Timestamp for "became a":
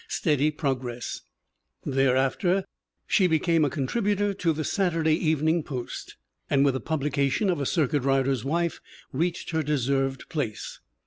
3.27-3.69